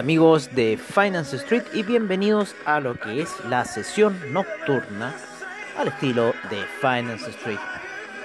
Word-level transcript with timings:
Amigos 0.00 0.50
de 0.54 0.78
Finance 0.78 1.36
Street 1.36 1.64
y 1.74 1.82
bienvenidos 1.82 2.56
a 2.64 2.80
lo 2.80 2.94
que 2.94 3.20
es 3.20 3.28
la 3.50 3.66
sesión 3.66 4.18
nocturna 4.32 5.14
al 5.76 5.88
estilo 5.88 6.32
de 6.48 6.64
Finance 6.80 7.28
Street. 7.28 7.58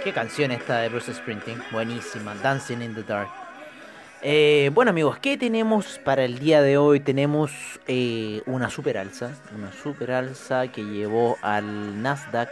Qué 0.02 0.14
canción 0.14 0.52
esta 0.52 0.80
de 0.80 0.88
Bruce 0.88 1.14
Sprinting, 1.14 1.62
buenísima, 1.74 2.34
Dancing 2.36 2.82
in 2.82 2.96
the 2.96 3.04
Dark. 3.04 3.28
Eh, 4.22 4.72
bueno 4.74 4.92
amigos, 4.92 5.18
¿qué 5.18 5.38
tenemos 5.38 6.00
para 6.00 6.24
el 6.24 6.40
día 6.40 6.62
de 6.62 6.78
hoy? 6.78 7.02
Tenemos 7.02 7.52
eh, 7.88 8.42
una 8.46 8.70
super 8.70 8.98
alza, 8.98 9.32
una 9.54 9.74
super 9.74 10.12
alza 10.12 10.70
que 10.70 10.82
llevó 10.82 11.38
al 11.42 12.02
Nasdaq 12.02 12.52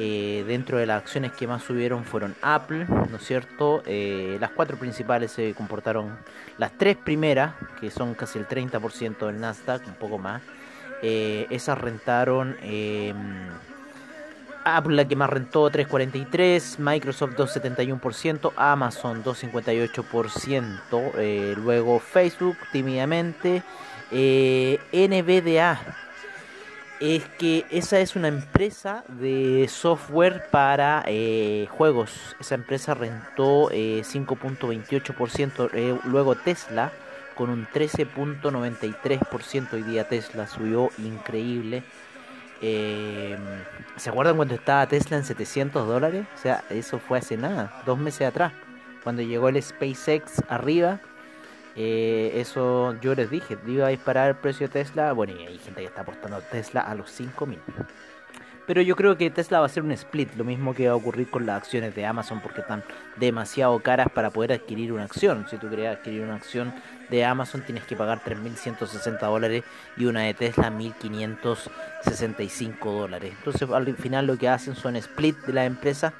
Eh, 0.00 0.44
dentro 0.46 0.78
de 0.78 0.86
las 0.86 1.02
acciones 1.02 1.32
que 1.32 1.48
más 1.48 1.64
subieron 1.64 2.04
fueron 2.04 2.36
Apple, 2.40 2.86
¿no 2.86 3.16
es 3.16 3.26
cierto? 3.26 3.82
Eh, 3.84 4.38
las 4.40 4.52
cuatro 4.52 4.78
principales 4.78 5.32
se 5.32 5.54
comportaron, 5.54 6.16
las 6.56 6.70
tres 6.78 6.96
primeras, 6.96 7.54
que 7.80 7.90
son 7.90 8.14
casi 8.14 8.38
el 8.38 8.46
30% 8.46 9.26
del 9.26 9.40
Nasdaq, 9.40 9.88
un 9.88 9.94
poco 9.94 10.18
más, 10.18 10.40
eh, 11.02 11.48
esas 11.50 11.78
rentaron... 11.78 12.56
Em, 12.62 13.48
Apple 14.64 14.96
la 14.96 15.06
que 15.08 15.16
más 15.16 15.30
rentó 15.30 15.70
3.43, 15.70 16.78
Microsoft 16.78 17.36
2.71%, 17.36 18.52
Amazon 18.54 19.24
2.58%, 19.24 21.56
luego 21.56 21.98
Facebook 22.00 22.58
tímidamente, 22.70 23.62
NVDA 24.10 25.80
es 27.00 27.24
que 27.38 27.64
esa 27.70 27.98
es 28.00 28.16
una 28.16 28.28
empresa 28.28 29.04
de 29.08 29.66
software 29.68 30.46
para 30.50 31.04
eh, 31.06 31.66
juegos. 31.70 32.36
Esa 32.40 32.56
empresa 32.56 32.94
rentó 32.94 33.70
5.28%. 33.70 35.66
Eh, 35.66 35.70
eh, 35.74 35.98
luego 36.04 36.34
Tesla 36.34 36.92
con 37.34 37.50
un 37.50 37.66
13.93%. 37.66 39.72
Hoy 39.72 39.82
día 39.82 40.08
Tesla 40.08 40.46
subió 40.46 40.90
increíble. 40.98 41.82
¿Se 42.60 44.10
acuerdan 44.10 44.36
cuando 44.36 44.54
estaba 44.56 44.86
Tesla 44.88 45.18
en 45.18 45.24
700 45.24 45.86
dólares? 45.86 46.26
O 46.34 46.38
sea, 46.38 46.64
eso 46.70 46.98
fue 46.98 47.18
hace 47.18 47.36
nada, 47.36 47.82
dos 47.86 47.96
meses 47.98 48.26
atrás. 48.26 48.52
Cuando 49.04 49.22
llegó 49.22 49.48
el 49.48 49.62
SpaceX 49.62 50.42
arriba 50.48 50.98
eh, 51.80 52.40
eso 52.40 52.96
yo 53.00 53.14
les 53.14 53.30
dije, 53.30 53.56
iba 53.68 53.86
a 53.86 53.90
disparar 53.90 54.30
el 54.30 54.34
precio 54.34 54.66
de 54.66 54.72
Tesla. 54.72 55.12
Bueno, 55.12 55.34
y 55.38 55.46
hay 55.46 55.58
gente 55.58 55.80
que 55.80 55.86
está 55.86 56.00
apostando 56.00 56.40
Tesla 56.40 56.80
a 56.80 56.96
los 56.96 57.08
5000. 57.08 57.60
Pero 58.66 58.82
yo 58.82 58.96
creo 58.96 59.16
que 59.16 59.30
Tesla 59.30 59.60
va 59.60 59.66
a 59.66 59.68
ser 59.68 59.84
un 59.84 59.92
split, 59.92 60.34
lo 60.34 60.42
mismo 60.42 60.74
que 60.74 60.88
va 60.88 60.94
a 60.94 60.96
ocurrir 60.96 61.30
con 61.30 61.46
las 61.46 61.58
acciones 61.58 61.94
de 61.94 62.04
Amazon, 62.04 62.40
porque 62.40 62.62
están 62.62 62.82
demasiado 63.14 63.78
caras 63.78 64.08
para 64.12 64.30
poder 64.30 64.52
adquirir 64.52 64.92
una 64.92 65.04
acción. 65.04 65.46
Si 65.48 65.56
tú 65.56 65.70
querías 65.70 65.98
adquirir 65.98 66.22
una 66.22 66.34
acción 66.34 66.74
de 67.10 67.24
Amazon, 67.24 67.62
tienes 67.62 67.84
que 67.84 67.94
pagar 67.94 68.24
3.160 68.24 69.20
dólares 69.20 69.62
y 69.96 70.06
una 70.06 70.22
de 70.22 70.34
Tesla 70.34 70.72
1.565 70.72 72.78
dólares. 72.82 73.34
Entonces, 73.38 73.70
al 73.70 73.94
final, 73.94 74.26
lo 74.26 74.36
que 74.36 74.48
hacen 74.48 74.74
son 74.74 74.96
split 74.96 75.36
de 75.46 75.52
la 75.52 75.64
empresa. 75.64 76.12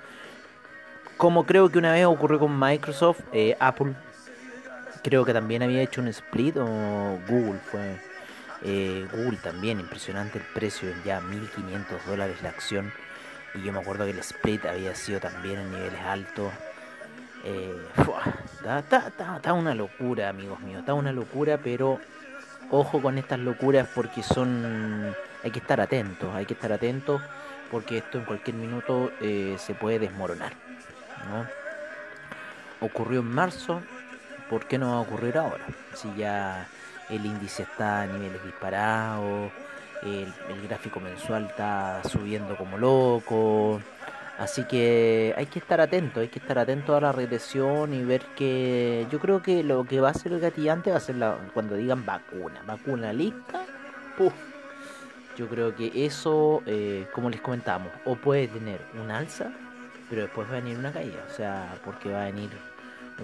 Como 1.17 1.47
creo 1.47 1.69
que 1.69 1.79
una 1.79 1.91
vez 1.91 2.07
ocurrió 2.07 2.39
con 2.39 2.57
Microsoft, 2.57 3.23
eh, 3.33 3.57
Apple 3.59 3.97
creo 5.09 5.25
que 5.25 5.33
también 5.33 5.63
había 5.63 5.81
hecho 5.81 6.03
un 6.03 6.09
split 6.09 6.59
o 6.59 7.19
Google 7.27 7.59
fue 7.71 7.97
eh, 8.63 9.07
Google 9.11 9.39
también 9.39 9.81
impresionante 9.81 10.39
el 10.39 10.45
precio 10.45 10.91
ya 11.03 11.23
1500 11.23 12.05
dólares 12.07 12.43
la 12.43 12.51
acción. 12.51 12.93
Y 13.55 13.63
yo 13.63 13.73
me 13.73 13.79
acuerdo 13.79 14.05
que 14.05 14.11
el 14.11 14.19
split 14.19 14.67
había 14.67 14.95
sido 14.95 15.19
también 15.19 15.61
en 15.61 15.73
niveles 15.73 16.01
altos. 16.01 16.53
Eh, 17.45 17.75
está, 18.59 19.53
una 19.55 19.75
locura 19.75 20.29
amigos 20.29 20.61
míos 20.61 20.81
está 20.81 20.93
una 20.93 21.13
locura 21.13 21.57
pero 21.63 22.01
ojo 22.73 23.01
con 23.01 23.17
estas 23.17 23.39
locuras 23.39 23.89
porque 23.95 24.25
son 24.25 25.15
hay 25.45 25.51
que 25.53 25.61
estar 25.61 25.81
atentos 25.81 26.35
hay 26.35 26.47
que 26.47 26.55
estar 26.55 26.73
atentos 26.73 27.23
porque 27.71 27.99
esto 27.99 28.19
en 28.19 28.25
cualquier 28.25 28.57
minuto 28.57 29.13
eh, 29.21 29.55
se 29.57 29.75
puede 29.75 30.01
desmoronar 30.01 30.53
ocurrió 32.81 33.21
en 33.21 33.33
marzo 33.33 33.83
¿por 34.49 34.67
qué 34.67 34.79
no 34.79 34.91
va 34.91 34.97
a 34.97 35.01
ocurrir 35.01 35.39
ahora? 35.39 35.65
Si 35.95 36.13
ya 36.17 36.69
el 37.09 37.25
índice 37.25 37.63
está 37.63 38.03
a 38.03 38.07
niveles 38.07 38.43
disparados, 38.45 39.51
el, 40.03 40.33
gráfico 40.67 41.01
mensual 41.01 41.47
está 41.47 42.03
subiendo 42.05 42.57
como 42.57 42.79
loco. 42.79 43.81
Así 44.39 44.65
que 44.65 45.35
hay 45.37 45.47
que 45.47 45.59
estar 45.59 45.81
atento, 45.81 46.21
hay 46.21 46.29
que 46.29 46.39
estar 46.39 46.59
atento 46.59 46.95
a 46.95 47.01
la 47.01 47.11
regresión 47.11 47.93
y 47.93 48.05
ver 48.05 48.23
que 48.37 49.07
yo 49.11 49.19
creo 49.19 49.43
que 49.43 49.65
lo 49.65 49.85
que 49.85 50.01
va 50.01 50.11
a 50.11 50.15
ser 50.15 50.33
el 50.33 50.41
gatillante 50.41 50.93
va 50.93 50.99
a 50.99 51.01
ser 51.01 51.17
la, 51.17 51.37
cuando 51.53 51.75
digan 51.75 52.07
vacuna, 52.07 52.63
vacuna 52.65 53.13
lista, 53.13 53.67
¡puf! 54.17 54.33
Yo 55.37 55.49
creo 55.49 55.75
que 55.75 55.91
eso, 56.05 56.63
eh, 56.67 57.09
como 57.13 57.31
les 57.31 57.41
comentamos, 57.41 57.93
o 58.05 58.15
puede 58.15 58.47
tener 58.47 58.81
un 59.01 59.11
alza, 59.11 59.51
pero 60.09 60.23
después 60.23 60.49
va 60.49 60.53
a 60.53 60.61
venir 60.61 60.79
una 60.79 60.93
caída, 60.93 61.25
o 61.29 61.35
sea, 61.35 61.75
porque 61.85 62.11
va 62.13 62.23
a 62.23 62.27
venir 62.27 62.51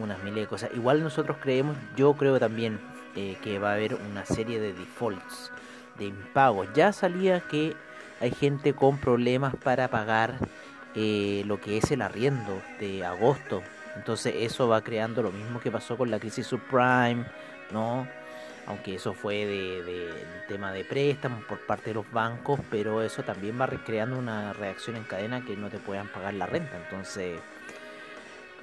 unas 0.01 0.23
miles 0.23 0.43
de 0.43 0.47
cosas. 0.47 0.71
Igual 0.75 1.03
nosotros 1.03 1.37
creemos, 1.41 1.77
yo 1.97 2.15
creo 2.15 2.39
también 2.39 2.81
eh, 3.17 3.37
que 3.43 3.59
va 3.59 3.71
a 3.71 3.75
haber 3.75 3.95
una 3.95 4.25
serie 4.25 4.61
de 4.61 4.73
defaults, 4.73 5.51
de 5.99 6.07
impagos. 6.07 6.69
Ya 6.75 6.93
salía 6.93 7.41
que 7.41 7.77
hay 8.21 8.31
gente 8.31 8.75
con 8.75 8.99
problemas 8.99 9.55
para 9.57 9.89
pagar 9.89 10.37
eh, 10.95 11.43
lo 11.47 11.61
que 11.61 11.79
es 11.79 11.91
el 11.91 12.03
arriendo 12.03 12.61
de 12.81 13.05
agosto. 13.05 13.63
Entonces 13.97 14.35
eso 14.39 14.69
va 14.69 14.81
creando 14.83 15.23
lo 15.23 15.31
mismo 15.31 15.61
que 15.61 15.71
pasó 15.71 15.97
con 15.97 16.11
la 16.11 16.19
crisis 16.19 16.47
subprime, 16.47 17.25
¿no? 17.71 18.07
Aunque 18.67 18.95
eso 18.95 19.13
fue 19.13 19.45
de, 19.45 20.11
tema 20.49 20.73
de 20.73 20.85
préstamos 20.85 21.45
por 21.45 21.59
parte 21.67 21.91
de 21.91 21.95
los 21.95 22.11
bancos, 22.11 22.59
pero 22.71 23.03
eso 23.03 23.23
también 23.23 23.61
va 23.61 23.69
creando 23.69 24.19
una 24.19 24.53
reacción 24.55 24.97
en 24.97 25.05
cadena 25.05 25.45
que 25.45 25.57
no 25.57 25.69
te 25.69 25.79
puedan 25.79 26.09
pagar 26.09 26.35
la 26.35 26.47
renta. 26.47 26.77
Entonces 26.77 27.39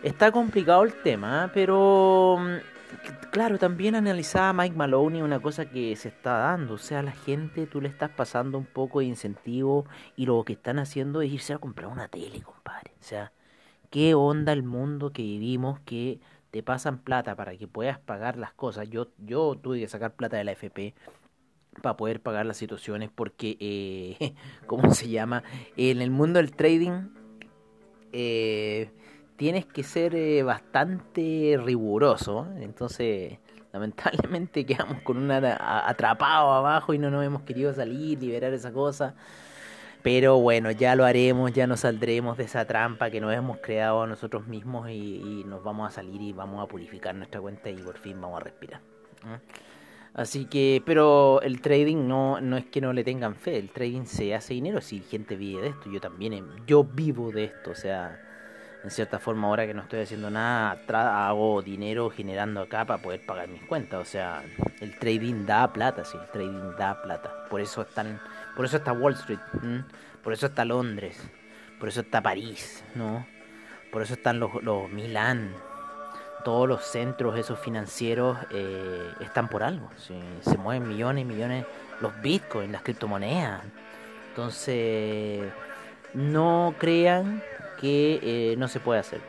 Está 0.04 0.32
complicado 0.32 0.84
el 0.84 0.94
tema, 1.04 1.52
pero 1.54 2.38
mm, 2.40 3.30
claro, 3.30 3.60
también 3.60 3.94
analizaba 3.94 4.52
Mike 4.52 4.76
Maloney 4.76 5.22
una 5.22 5.40
cosa 5.40 5.66
que 5.70 5.96
se 5.96 6.08
está 6.08 6.38
dando. 6.38 6.74
O 6.74 6.78
sea, 6.80 7.04
la 7.04 7.12
gente 7.12 7.68
tú 7.68 7.82
le 7.82 7.90
estás 7.90 8.10
pasando 8.10 8.58
un 8.58 8.66
poco 8.66 9.00
de 9.00 9.06
incentivo 9.06 9.86
y 10.16 10.26
lo 10.26 10.44
que 10.44 10.54
están 10.54 10.80
haciendo 10.80 11.22
es 11.22 11.32
irse 11.32 11.54
a 11.54 11.60
comprar 11.60 11.92
una 11.92 12.08
tele, 12.08 12.42
compadre. 12.42 12.94
O 13.00 13.04
sea, 13.04 13.32
qué 13.92 14.16
onda 14.16 14.54
el 14.54 14.64
mundo 14.64 15.12
que 15.12 15.22
vivimos 15.22 15.80
que 15.82 16.20
te 16.50 16.64
pasan 16.64 16.98
plata 16.98 17.36
para 17.36 17.56
que 17.56 17.68
puedas 17.68 18.00
pagar 18.00 18.38
las 18.38 18.54
cosas. 18.54 18.90
Yo, 18.90 19.10
yo 19.20 19.56
tuve 19.56 19.82
que 19.82 19.88
sacar 19.88 20.16
plata 20.16 20.38
de 20.38 20.46
la 20.46 20.54
FP 20.54 20.96
para 21.84 21.96
poder 21.96 22.22
pagar 22.22 22.48
las 22.48 22.58
situaciones 22.58 23.12
porque, 23.14 23.56
eh, 23.60 24.34
¿cómo 24.66 24.96
se 24.96 25.10
llama? 25.10 25.44
En 25.78 26.02
el 26.02 26.10
mundo 26.10 26.40
del 26.40 26.52
trading, 26.56 27.10
eh, 28.14 28.90
tienes 29.42 29.66
que 29.66 29.82
ser 29.82 30.14
eh, 30.14 30.44
bastante 30.44 31.60
riguroso. 31.66 32.46
Entonces, 32.60 33.40
lamentablemente 33.74 34.64
quedamos 34.68 35.02
con 35.02 35.18
una 35.18 35.58
atrapado 35.90 36.52
abajo 36.52 36.94
y 36.94 37.00
no 37.00 37.10
nos 37.10 37.26
hemos 37.26 37.42
querido 37.42 37.74
salir, 37.74 38.22
liberar 38.22 38.54
esa 38.54 38.72
cosa. 38.72 39.16
Pero 40.04 40.40
bueno, 40.40 40.70
ya 40.70 40.96
lo 40.96 41.06
haremos, 41.06 41.52
ya 41.54 41.66
nos 41.66 41.80
saldremos 41.80 42.38
de 42.38 42.44
esa 42.44 42.66
trampa 42.66 43.10
que 43.10 43.20
nos 43.20 43.34
hemos 43.34 43.58
creado 43.58 44.06
nosotros 44.06 44.46
mismos 44.46 44.92
y, 44.92 45.44
nos 45.48 45.64
vamos 45.64 45.90
a 45.90 45.92
salir 45.92 46.22
y 46.22 46.34
vamos 46.34 46.64
a 46.64 46.68
purificar 46.68 47.16
nuestra 47.16 47.42
cuenta 47.42 47.72
y 47.72 47.78
por 47.78 47.98
fin 47.98 48.22
vamos 48.22 48.42
a 48.42 48.44
respirar. 48.44 48.82
Así 50.14 50.46
que, 50.46 50.84
pero 50.86 51.42
el 51.42 51.62
trading 51.62 52.08
no, 52.08 52.40
no 52.42 52.58
es 52.58 52.66
que 52.66 52.80
no 52.80 52.94
le 52.94 53.04
tengan 53.04 53.34
fe, 53.34 53.58
el 53.58 53.72
trading 53.72 54.06
se 54.06 54.36
hace 54.36 54.54
dinero 54.54 54.82
si 54.82 55.00
gente 55.00 55.36
vive 55.36 55.64
de 55.64 55.70
esto, 55.70 55.90
yo 55.90 56.00
también, 56.00 56.46
yo 56.68 56.84
vivo 56.84 57.32
de 57.32 57.46
esto, 57.46 57.72
o 57.72 57.76
sea, 57.76 58.20
en 58.84 58.90
cierta 58.90 59.20
forma 59.20 59.48
ahora 59.48 59.68
que 59.68 59.74
no 59.74 59.84
estoy 59.84 60.02
haciendo 60.02 60.30
nada, 60.30 61.28
hago 61.28 61.62
dinero 61.62 62.10
generando 62.10 62.62
acá 62.62 62.86
para 62.86 63.02
poder 63.02 63.26
pagar 63.26 63.48
mis 63.48 63.62
cuentas. 63.64 64.02
O 64.02 64.06
sea, 64.06 64.44
el 64.80 64.98
trading 64.98 65.46
da 65.46 65.72
plata, 65.72 66.04
sí, 66.04 66.18
el 66.20 66.30
trading 66.32 66.76
da 66.78 67.02
plata. 67.02 67.46
Por 67.50 67.62
eso 67.62 67.82
están, 67.82 68.20
por 68.56 68.66
eso 68.66 68.78
está 68.78 68.92
Wall 68.92 69.14
Street, 69.14 69.40
por 70.24 70.34
eso 70.34 70.48
está 70.48 70.66
Londres, 70.66 71.22
por 71.80 71.90
eso 71.90 72.02
está 72.02 72.22
París, 72.22 72.84
¿no? 72.96 73.26
Por 73.92 74.02
eso 74.02 74.14
están 74.14 74.40
los, 74.40 74.64
los 74.64 74.90
Milán, 74.90 75.54
todos 76.44 76.68
los 76.68 76.84
centros 76.84 77.38
esos 77.38 77.60
financieros 77.60 78.38
eh, 78.50 79.12
están 79.20 79.48
por 79.48 79.64
algo. 79.64 79.90
Se 79.98 80.58
mueven 80.58 80.88
millones 80.88 81.24
y 81.24 81.26
millones 81.26 81.66
los 82.00 82.20
bitcoins, 82.22 82.72
las 82.72 82.82
criptomonedas. 82.82 83.62
Entonces, 84.30 85.52
no 86.14 86.74
crean 86.80 87.44
que 87.82 88.20
eh, 88.22 88.56
no 88.58 88.68
se 88.68 88.80
puede 88.80 89.00
hacer. 89.00 89.20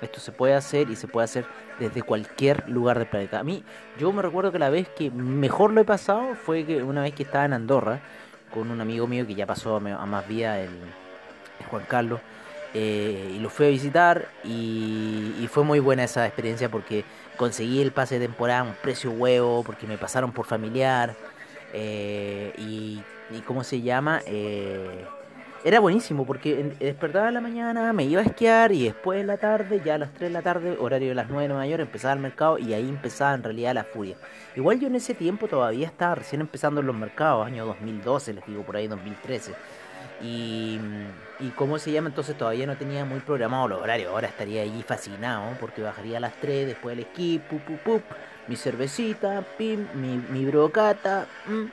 Esto 0.00 0.20
se 0.20 0.30
puede 0.30 0.54
hacer 0.54 0.88
y 0.90 0.96
se 0.96 1.08
puede 1.08 1.24
hacer 1.24 1.44
desde 1.78 2.02
cualquier 2.02 2.68
lugar 2.68 2.98
del 2.98 3.08
planeta. 3.08 3.40
A 3.40 3.42
mí, 3.42 3.64
yo 3.98 4.12
me 4.12 4.22
recuerdo 4.22 4.52
que 4.52 4.58
la 4.58 4.70
vez 4.70 4.88
que 4.88 5.10
mejor 5.10 5.72
lo 5.72 5.80
he 5.80 5.84
pasado 5.84 6.34
fue 6.34 6.64
que 6.64 6.82
una 6.82 7.02
vez 7.02 7.14
que 7.14 7.24
estaba 7.24 7.44
en 7.44 7.52
Andorra 7.52 8.00
con 8.52 8.70
un 8.70 8.80
amigo 8.80 9.06
mío 9.06 9.26
que 9.26 9.34
ya 9.34 9.46
pasó 9.46 9.76
a 9.76 9.80
más 9.80 10.28
vida, 10.28 10.60
el, 10.60 10.70
Juan 11.70 11.84
Carlos, 11.88 12.20
eh, 12.72 13.34
y 13.34 13.38
lo 13.40 13.50
fui 13.50 13.66
a 13.66 13.68
visitar 13.70 14.28
y, 14.44 15.48
fue 15.50 15.64
muy 15.64 15.80
buena 15.80 16.04
esa 16.04 16.26
experiencia 16.26 16.68
porque 16.68 17.04
conseguí 17.36 17.80
el 17.80 17.90
pase 17.90 18.18
de 18.18 18.26
temporada 18.26 18.60
a 18.60 18.62
un 18.64 18.74
precio 18.74 19.10
huevo, 19.10 19.64
porque 19.64 19.86
me 19.86 19.98
pasaron 19.98 20.30
por 20.30 20.46
familiar 20.46 21.16
eh, 21.72 22.52
y, 22.58 23.02
y, 23.34 23.40
¿cómo 23.40 23.64
se 23.64 23.80
llama? 23.80 24.20
Era 25.64 25.80
buenísimo 25.80 26.24
porque 26.24 26.76
despertaba 26.78 27.28
en 27.28 27.34
la 27.34 27.40
mañana, 27.40 27.92
me 27.92 28.04
iba 28.04 28.20
a 28.20 28.24
esquiar 28.24 28.70
y 28.72 28.84
después 28.84 29.18
de 29.18 29.24
la 29.24 29.38
tarde, 29.38 29.82
ya 29.84 29.96
a 29.96 29.98
las 29.98 30.12
3 30.14 30.30
de 30.30 30.30
la 30.30 30.42
tarde, 30.42 30.76
horario 30.78 31.08
de 31.08 31.14
las 31.14 31.28
9 31.28 31.42
de 31.42 31.48
Nueva 31.48 31.66
York, 31.66 31.82
empezaba 31.82 32.14
el 32.14 32.20
mercado 32.20 32.58
y 32.58 32.74
ahí 32.74 32.88
empezaba 32.88 33.34
en 33.34 33.42
realidad 33.42 33.74
la 33.74 33.84
furia. 33.84 34.16
Igual 34.54 34.78
yo 34.78 34.86
en 34.86 34.94
ese 34.94 35.14
tiempo 35.14 35.48
todavía 35.48 35.86
estaba 35.86 36.14
recién 36.14 36.40
empezando 36.40 36.80
en 36.80 36.86
los 36.86 36.96
mercados, 36.96 37.46
año 37.46 37.66
2012, 37.66 38.34
les 38.34 38.46
digo 38.46 38.62
por 38.62 38.76
ahí 38.76 38.86
2013. 38.86 39.52
Y, 40.22 40.80
y 41.38 41.48
cómo 41.50 41.78
se 41.78 41.92
llama, 41.92 42.08
entonces 42.08 42.36
todavía 42.36 42.66
no 42.66 42.76
tenía 42.76 43.04
muy 43.04 43.20
programado 43.20 43.68
los 43.68 43.82
horarios. 43.82 44.10
Ahora 44.12 44.28
estaría 44.28 44.62
allí 44.62 44.82
fascinado 44.82 45.56
porque 45.60 45.82
bajaría 45.82 46.18
a 46.18 46.20
las 46.20 46.34
3 46.40 46.66
después 46.66 46.96
del 46.96 47.06
esquí, 47.06 47.40
pup, 47.50 47.60
pup, 47.62 47.80
pup, 47.80 48.02
mi 48.48 48.56
cervecita, 48.56 49.44
pim, 49.56 49.86
mi, 49.94 50.16
mi 50.30 50.44
brocata. 50.44 51.26
Mm, 51.46 51.66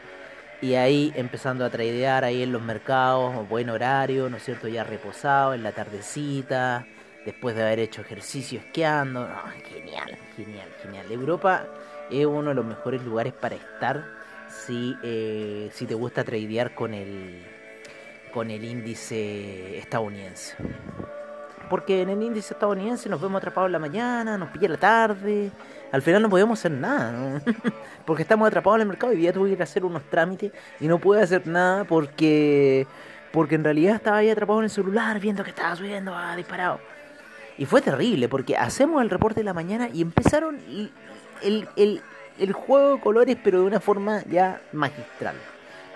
y 0.65 0.73
ahí 0.73 1.13
empezando 1.15 1.63
a 1.63 1.69
tradear 1.69 2.23
ahí 2.23 2.41
en 2.41 2.51
los 2.51 2.61
mercados, 2.61 3.47
buen 3.47 3.69
horario, 3.69 4.31
¿no 4.31 4.37
es 4.37 4.43
cierto? 4.43 4.67
Ya 4.67 4.83
reposado 4.83 5.53
en 5.53 5.61
la 5.61 5.73
tardecita, 5.73 6.87
después 7.23 7.55
de 7.55 7.61
haber 7.61 7.77
hecho 7.77 8.01
ejercicio 8.01 8.61
esquiando. 8.61 9.29
genial, 9.71 10.17
genial, 10.35 10.67
genial. 10.81 11.11
Europa 11.11 11.67
es 12.09 12.25
uno 12.25 12.49
de 12.49 12.55
los 12.55 12.65
mejores 12.65 13.03
lugares 13.03 13.33
para 13.33 13.53
estar 13.53 14.05
si, 14.49 14.97
eh, 15.03 15.69
si 15.71 15.85
te 15.85 15.93
gusta 15.93 16.23
tradear 16.23 16.73
con 16.73 16.95
el, 16.95 17.45
con 18.33 18.49
el 18.49 18.63
índice 18.63 19.77
estadounidense. 19.77 20.55
Porque 21.69 22.01
en 22.01 22.09
el 22.09 22.21
índice 22.21 22.53
estadounidense 22.53 23.09
nos 23.09 23.21
vemos 23.21 23.37
atrapados 23.37 23.67
en 23.67 23.73
la 23.73 23.79
mañana, 23.79 24.37
nos 24.37 24.49
pilla 24.49 24.69
la 24.69 24.77
tarde, 24.77 25.51
al 25.91 26.01
final 26.01 26.21
no 26.21 26.29
podemos 26.29 26.59
hacer 26.59 26.71
nada, 26.71 27.41
porque 28.05 28.23
estamos 28.23 28.47
atrapados 28.47 28.77
en 28.77 28.81
el 28.81 28.87
mercado 28.87 29.13
y 29.13 29.21
ya 29.21 29.33
tuve 29.33 29.55
que 29.55 29.63
hacer 29.63 29.85
unos 29.85 30.03
trámites 30.03 30.51
y 30.79 30.87
no 30.87 30.99
pude 30.99 31.21
hacer 31.21 31.47
nada 31.47 31.83
porque 31.85 32.85
porque 33.31 33.55
en 33.55 33.63
realidad 33.65 33.95
estaba 33.95 34.17
ahí 34.17 34.29
atrapado 34.29 34.59
en 34.59 34.65
el 34.65 34.69
celular 34.69 35.19
viendo 35.19 35.43
que 35.43 35.49
estaba 35.49 35.75
subiendo, 35.75 36.15
ah, 36.15 36.37
disparado. 36.37 36.79
Y 37.57 37.65
fue 37.65 37.81
terrible 37.81 38.29
porque 38.29 38.55
hacemos 38.55 39.01
el 39.01 39.09
reporte 39.09 39.41
de 39.41 39.43
la 39.43 39.53
mañana 39.53 39.89
y 39.91 40.01
empezaron 40.01 40.57
el, 41.41 41.67
el, 41.75 42.01
el 42.39 42.53
juego 42.53 42.95
de 42.95 43.01
colores 43.01 43.37
pero 43.43 43.59
de 43.59 43.65
una 43.65 43.79
forma 43.79 44.23
ya 44.29 44.61
magistral. 44.71 45.35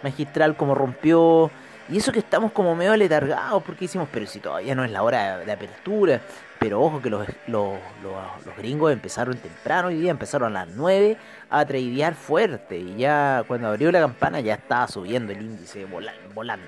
Magistral 0.04 0.58
como 0.58 0.76
rompió 0.76 1.50
y 1.92 1.98
eso 1.98 2.12
que 2.12 2.20
estamos 2.20 2.52
como 2.52 2.76
medio 2.76 2.92
aletargados 2.92 3.64
porque 3.64 3.86
hicimos, 3.86 4.08
pero 4.12 4.28
si 4.28 4.40
todavía 4.40 4.76
no 4.76 4.84
es 4.84 4.92
la 4.92 5.02
hora 5.02 5.40
de 5.40 5.52
apertura. 5.52 6.22
Pero 6.60 6.82
ojo 6.82 7.02
que 7.02 7.10
los, 7.10 7.26
los, 7.48 7.80
los, 8.04 8.58
gringos 8.58 8.92
empezaron 8.92 9.38
temprano 9.38 9.88
hoy 9.88 9.96
día, 9.96 10.12
empezaron 10.12 10.58
a 10.58 10.66
las 10.66 10.76
9 10.76 11.18
a 11.50 11.66
tradear 11.66 12.16
fuerte. 12.16 12.78
Y 12.78 12.98
ya 12.98 13.44
cuando 13.48 13.70
abrió 13.70 13.92
la 13.92 14.02
campana 14.02 14.42
ya 14.42 14.56
estaba 14.56 14.88
subiendo 14.88 15.32
el 15.32 15.42
índice 15.42 15.86
volando. 16.36 16.68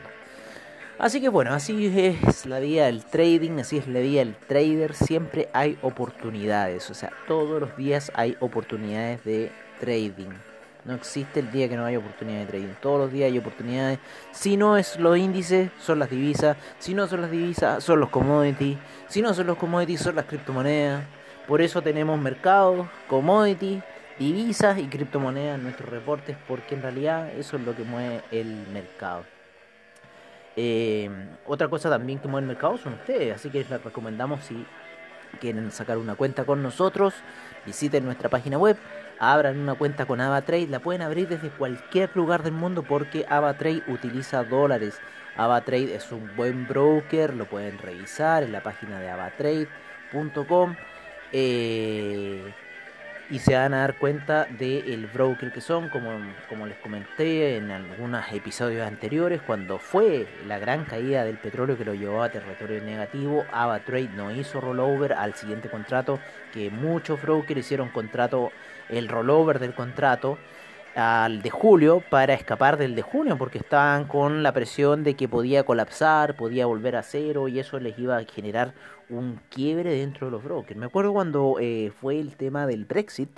Así 0.97 1.19
que 1.19 1.29
bueno, 1.29 1.53
así 1.53 1.91
es 1.97 2.45
la 2.45 2.59
vida 2.59 2.85
del 2.85 3.03
trading, 3.03 3.59
así 3.59 3.77
es 3.77 3.87
la 3.87 3.99
vida 3.99 4.19
del 4.19 4.35
trader. 4.35 4.93
Siempre 4.93 5.49
hay 5.51 5.77
oportunidades, 5.81 6.89
o 6.89 6.93
sea, 6.93 7.11
todos 7.27 7.59
los 7.59 7.75
días 7.75 8.11
hay 8.15 8.37
oportunidades 8.39 9.23
de 9.25 9.51
trading. 9.79 10.29
No 10.83 10.95
existe 10.95 11.39
el 11.39 11.51
día 11.51 11.69
que 11.69 11.77
no 11.77 11.85
haya 11.85 11.99
oportunidad 11.99 12.39
de 12.39 12.45
trading. 12.47 12.73
Todos 12.81 12.99
los 12.99 13.11
días 13.11 13.31
hay 13.31 13.37
oportunidades. 13.37 13.99
Si 14.31 14.57
no 14.57 14.77
es 14.77 14.99
los 14.99 15.15
índices, 15.17 15.69
son 15.79 15.99
las 15.99 16.09
divisas. 16.09 16.57
Si 16.79 16.95
no 16.95 17.07
son 17.07 17.21
las 17.21 17.29
divisas, 17.29 17.83
son 17.83 17.99
los 17.99 18.09
commodities. 18.09 18.77
Si 19.07 19.21
no 19.21 19.33
son 19.33 19.47
los 19.47 19.57
commodities, 19.57 20.01
son 20.01 20.15
las 20.15 20.25
criptomonedas. 20.25 21.03
Por 21.47 21.61
eso 21.61 21.81
tenemos 21.81 22.19
mercados, 22.19 22.87
commodities, 23.07 23.83
divisas 24.17 24.79
y 24.79 24.87
criptomonedas 24.87 25.57
en 25.57 25.63
nuestros 25.63 25.89
reportes, 25.89 26.35
porque 26.47 26.75
en 26.75 26.81
realidad 26.81 27.29
eso 27.37 27.57
es 27.57 27.63
lo 27.63 27.75
que 27.75 27.83
mueve 27.83 28.21
el 28.31 28.65
mercado. 28.73 29.23
Eh, 30.55 31.09
otra 31.45 31.67
cosa 31.67 31.89
también 31.89 32.19
que 32.19 32.27
mueve 32.27 32.45
el 32.45 32.53
mercado 32.53 32.77
son 32.77 32.93
ustedes, 32.93 33.35
así 33.35 33.49
que 33.49 33.59
les 33.59 33.83
recomendamos 33.83 34.43
si 34.43 34.65
quieren 35.39 35.71
sacar 35.71 35.97
una 35.97 36.15
cuenta 36.15 36.43
con 36.43 36.61
nosotros, 36.61 37.13
visiten 37.65 38.05
nuestra 38.05 38.29
página 38.29 38.57
web 38.57 38.77
abran 39.21 39.59
una 39.59 39.75
cuenta 39.75 40.07
con 40.07 40.19
AvaTrade, 40.19 40.65
la 40.65 40.79
pueden 40.79 41.03
abrir 41.03 41.27
desde 41.27 41.51
cualquier 41.51 42.09
lugar 42.15 42.41
del 42.41 42.53
mundo 42.53 42.81
porque 42.81 43.23
AvaTrade 43.29 43.83
utiliza 43.87 44.43
dólares. 44.43 44.99
AvaTrade 45.37 45.93
es 45.93 46.11
un 46.11 46.35
buen 46.35 46.67
broker, 46.67 47.35
lo 47.35 47.45
pueden 47.45 47.77
revisar 47.77 48.41
en 48.41 48.51
la 48.51 48.63
página 48.63 48.99
de 48.99 49.11
avatrade.com. 49.11 50.75
Eh, 51.31 52.51
y 53.31 53.39
se 53.39 53.55
van 53.55 53.73
a 53.73 53.81
dar 53.81 53.95
cuenta 53.97 54.45
del 54.45 55.05
broker 55.05 55.53
que 55.53 55.61
son, 55.61 55.87
como, 55.87 56.19
como 56.49 56.65
les 56.65 56.77
comenté 56.79 57.55
en 57.55 57.71
algunos 57.71 58.25
episodios 58.33 58.85
anteriores, 58.85 59.41
cuando 59.41 59.77
fue 59.77 60.27
la 60.47 60.59
gran 60.59 60.83
caída 60.83 61.23
del 61.23 61.37
petróleo 61.37 61.77
que 61.77 61.85
lo 61.85 61.93
llevó 61.93 62.23
a 62.23 62.29
territorio 62.29 62.81
negativo, 62.81 63.45
AvaTrade 63.53 64.09
no 64.17 64.31
hizo 64.31 64.59
rollover 64.59 65.13
al 65.13 65.33
siguiente 65.35 65.69
contrato, 65.69 66.19
que 66.53 66.69
muchos 66.69 67.21
brokers 67.21 67.61
hicieron 67.61 67.87
contrato, 67.87 68.51
el 68.91 69.07
rollover 69.07 69.59
del 69.59 69.73
contrato 69.73 70.37
al 70.95 71.41
de 71.41 71.49
julio 71.49 72.03
para 72.09 72.33
escapar 72.33 72.77
del 72.77 72.95
de 72.95 73.01
junio 73.01 73.37
porque 73.37 73.59
estaban 73.59 74.05
con 74.05 74.43
la 74.43 74.51
presión 74.51 75.03
de 75.03 75.15
que 75.15 75.29
podía 75.29 75.63
colapsar, 75.63 76.35
podía 76.35 76.65
volver 76.65 76.95
a 76.95 77.03
cero 77.03 77.47
y 77.47 77.59
eso 77.59 77.79
les 77.79 77.97
iba 77.97 78.17
a 78.17 78.25
generar 78.25 78.73
un 79.09 79.39
quiebre 79.49 79.93
dentro 79.93 80.27
de 80.27 80.31
los 80.31 80.43
brokers. 80.43 80.79
Me 80.79 80.85
acuerdo 80.85 81.13
cuando 81.13 81.57
eh, 81.59 81.91
fue 81.99 82.19
el 82.19 82.35
tema 82.35 82.65
del 82.65 82.85
Brexit, 82.85 83.29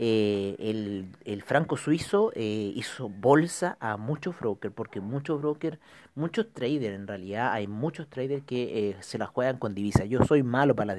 eh, 0.00 0.54
el, 0.60 1.06
el, 1.24 1.42
franco 1.42 1.76
suizo 1.76 2.30
eh, 2.36 2.72
hizo 2.74 3.08
bolsa 3.08 3.76
a 3.80 3.96
muchos 3.96 4.38
brokers, 4.38 4.72
porque 4.72 5.00
muchos 5.00 5.40
brokers, 5.40 5.78
muchos 6.14 6.52
traders 6.52 6.94
en 6.94 7.08
realidad, 7.08 7.52
hay 7.52 7.66
muchos 7.66 8.08
traders 8.08 8.44
que 8.44 8.96
se 9.00 9.18
la 9.18 9.26
juegan 9.26 9.58
con 9.58 9.74
divisas. 9.74 10.08
Yo 10.08 10.24
soy 10.24 10.44
malo 10.44 10.76
para 10.76 10.86
la 10.86 10.94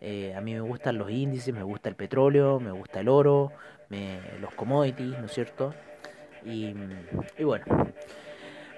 divisa. 0.00 0.38
a 0.38 0.40
mí 0.40 0.54
me 0.54 0.60
gustan 0.60 0.98
los 0.98 1.10
índices, 1.10 1.52
me 1.54 1.62
gusta 1.62 1.88
el 1.88 1.94
petróleo, 1.94 2.60
me 2.60 2.70
gusta 2.70 3.00
el 3.00 3.08
oro, 3.08 3.52
me, 3.88 4.20
los 4.40 4.52
commodities, 4.54 5.18
¿no 5.18 5.26
es 5.26 5.32
cierto? 5.32 5.74
Y, 6.44 6.74
y 7.38 7.44
bueno. 7.44 7.64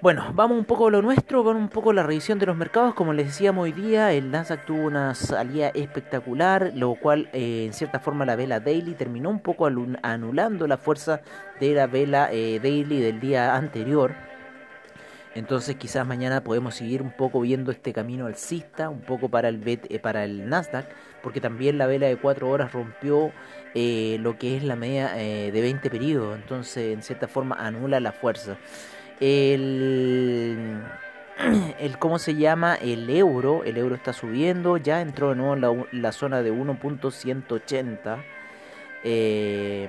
Bueno, 0.01 0.31
vamos 0.33 0.57
un 0.57 0.65
poco 0.65 0.87
a 0.87 0.91
lo 0.93 1.03
nuestro, 1.03 1.43
con 1.43 1.57
un 1.57 1.69
poco 1.69 1.93
la 1.93 2.05
revisión 2.05 2.39
de 2.39 2.47
los 2.47 2.57
mercados. 2.57 2.95
Como 2.95 3.13
les 3.13 3.27
decíamos 3.27 3.65
hoy 3.65 3.73
día, 3.73 4.13
el 4.13 4.31
Nasdaq 4.31 4.65
tuvo 4.65 4.85
una 4.85 5.13
salida 5.17 5.71
espectacular, 5.71 6.71
lo 6.77 6.95
cual 6.95 7.29
eh, 7.33 7.65
en 7.67 7.73
cierta 7.73 7.99
forma 7.99 8.25
la 8.25 8.37
vela 8.37 8.61
daily 8.61 8.95
terminó 8.95 9.29
un 9.29 9.41
poco 9.41 9.67
anulando 9.67 10.69
la 10.69 10.77
fuerza 10.77 11.21
de 11.59 11.75
la 11.75 11.89
vela 11.89 12.29
eh, 12.31 12.61
daily 12.63 13.01
del 13.01 13.19
día 13.19 13.57
anterior. 13.57 14.28
Entonces 15.39 15.77
quizás 15.77 16.07
mañana 16.07 16.43
podemos 16.43 16.75
seguir 16.75 17.03
un 17.03 17.13
poco 17.13 17.41
viendo 17.41 17.71
este 17.71 17.93
camino 17.93 18.27
alcista, 18.27 18.89
un 18.89 19.01
poco 19.01 19.29
para 19.29 19.49
el, 19.49 19.63
eh, 19.67 19.99
para 19.99 20.25
el 20.25 20.49
Nasdaq, 20.49 20.87
porque 21.23 21.41
también 21.41 21.79
la 21.79 21.87
vela 21.87 22.07
de 22.07 22.17
4 22.17 22.49
horas 22.49 22.73
rompió 22.73 23.33
lo 23.75 24.39
que 24.39 24.57
es 24.57 24.65
la 24.65 24.75
media 24.75 25.13
de 25.13 25.53
20 25.53 25.89
periodos, 25.91 26.37
entonces 26.37 26.93
en 26.93 27.03
cierta 27.03 27.29
forma 27.29 27.55
anula 27.55 28.01
la 28.01 28.11
fuerza. 28.11 28.57
El, 29.21 30.83
el 31.79 31.99
cómo 31.99 32.19
se 32.19 32.35
llama 32.35 32.75
el 32.75 33.09
euro 33.11 33.63
el 33.65 33.77
euro 33.77 33.95
está 33.95 34.13
subiendo 34.13 34.77
ya 34.77 35.01
entró 35.01 35.31
de 35.31 35.37
nuevo 35.37 35.87
en 35.93 36.03
la, 36.03 36.13
zona 36.13 36.43
de 36.43 36.53
1.180 36.53 38.25
eh, 39.05 39.89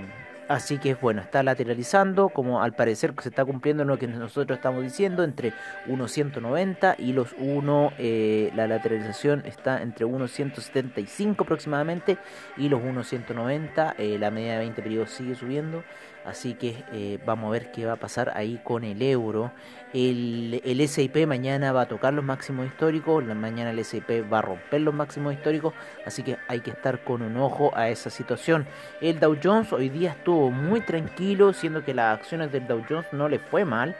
Así 0.49 0.79
que 0.79 0.95
bueno, 0.95 1.21
está 1.21 1.43
lateralizando, 1.43 2.29
como 2.29 2.63
al 2.63 2.73
parecer 2.73 3.13
se 3.21 3.29
está 3.29 3.45
cumpliendo 3.45 3.85
lo 3.85 3.99
que 3.99 4.07
nosotros 4.07 4.57
estamos 4.57 4.81
diciendo, 4.81 5.23
entre 5.23 5.53
1.190 5.87 6.95
y 6.97 7.13
los 7.13 7.35
1, 7.37 7.93
eh, 7.99 8.51
la 8.55 8.65
lateralización 8.65 9.43
está 9.45 9.83
entre 9.83 10.07
1.175 10.07 11.41
aproximadamente 11.41 12.17
y 12.57 12.67
los 12.67 12.81
1.190, 12.81 13.93
eh, 13.99 14.17
la 14.17 14.31
media 14.31 14.53
de 14.53 14.59
20 14.61 14.81
periodos 14.81 15.11
sigue 15.11 15.35
subiendo, 15.35 15.83
así 16.25 16.53
que 16.53 16.83
eh, 16.91 17.19
vamos 17.25 17.49
a 17.49 17.51
ver 17.51 17.71
qué 17.71 17.85
va 17.85 17.93
a 17.93 17.95
pasar 17.97 18.31
ahí 18.35 18.59
con 18.63 18.83
el 18.83 19.01
euro. 19.01 19.51
El, 19.93 20.61
el 20.63 20.87
SIP 20.87 21.25
mañana 21.25 21.71
va 21.71 21.81
a 21.81 21.87
tocar 21.87 22.13
los 22.13 22.23
máximos 22.23 22.67
históricos, 22.67 23.23
mañana 23.25 23.71
el 23.71 23.83
SIP 23.83 24.31
va 24.31 24.39
a 24.39 24.41
romper 24.41 24.81
los 24.81 24.93
máximos 24.93 25.33
históricos, 25.33 25.73
así 26.05 26.21
que 26.23 26.37
hay 26.47 26.59
que 26.59 26.71
estar 26.71 27.03
con 27.03 27.21
un 27.21 27.37
ojo 27.37 27.71
a 27.75 27.89
esa 27.89 28.09
situación. 28.09 28.67
El 29.01 29.19
Dow 29.19 29.37
Jones 29.41 29.73
hoy 29.73 29.89
día 29.89 30.11
estuvo 30.11 30.51
muy 30.51 30.81
tranquilo, 30.81 31.53
siendo 31.53 31.83
que 31.83 31.93
las 31.93 32.19
acciones 32.19 32.51
del 32.51 32.67
Dow 32.67 32.83
Jones 32.87 33.07
no 33.11 33.27
le 33.29 33.39
fue 33.39 33.65
mal. 33.65 33.95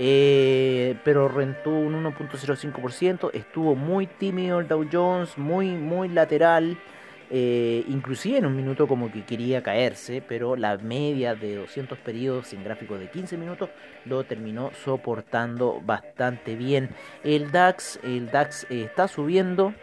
Eh, 0.00 0.96
pero 1.02 1.26
rentó 1.26 1.70
un 1.70 2.04
1.05%, 2.04 3.30
estuvo 3.34 3.74
muy 3.74 4.06
tímido 4.06 4.60
el 4.60 4.68
Dow 4.68 4.86
Jones, 4.90 5.36
muy, 5.36 5.70
muy 5.72 6.08
lateral, 6.08 6.78
eh, 7.30 7.84
inclusive 7.88 8.38
en 8.38 8.46
un 8.46 8.56
minuto 8.56 8.88
como 8.88 9.12
que 9.12 9.22
quería 9.24 9.62
caerse, 9.62 10.22
pero 10.26 10.56
la 10.56 10.78
media 10.78 11.34
de 11.34 11.56
200 11.56 11.98
periodos 11.98 12.54
en 12.54 12.64
gráficos 12.64 12.98
de 12.98 13.10
15 13.10 13.36
minutos 13.36 13.68
lo 14.06 14.24
terminó 14.24 14.70
soportando 14.84 15.82
bastante 15.84 16.56
bien. 16.56 16.88
El 17.24 17.50
DAX, 17.50 18.00
el 18.02 18.30
DAX 18.30 18.64
eh, 18.70 18.84
está 18.84 19.08
subiendo. 19.08 19.74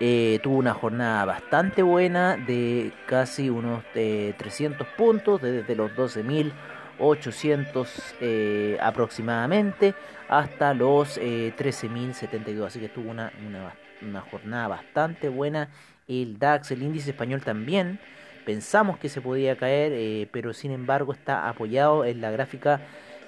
Eh, 0.00 0.38
tuvo 0.42 0.58
una 0.58 0.74
jornada 0.74 1.24
bastante 1.24 1.82
buena 1.82 2.36
de 2.36 2.92
casi 3.06 3.48
unos 3.50 3.82
300 3.92 4.86
puntos, 4.96 5.42
desde 5.42 5.74
los 5.74 5.90
12.800 5.92 8.78
aproximadamente 8.80 9.96
hasta 10.28 10.72
los 10.72 11.18
13.072. 11.18 12.66
Así 12.66 12.78
que 12.78 12.88
tuvo 12.88 13.10
una, 13.10 13.32
una 14.02 14.20
jornada 14.20 14.68
bastante 14.68 15.28
buena 15.28 15.68
el 16.08 16.38
DAX, 16.38 16.70
el 16.70 16.82
índice 16.82 17.10
español 17.10 17.42
también. 17.42 18.00
Pensamos 18.44 18.98
que 18.98 19.08
se 19.08 19.20
podía 19.20 19.56
caer, 19.56 19.92
eh, 19.94 20.28
pero 20.32 20.52
sin 20.54 20.72
embargo 20.72 21.12
está 21.12 21.48
apoyado 21.48 22.04
en 22.04 22.20
la 22.20 22.30
gráfica 22.30 22.80